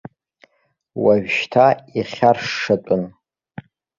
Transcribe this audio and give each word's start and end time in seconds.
Уажәшьҭа 1.03 1.67
ихьаршшатәын. 1.99 3.03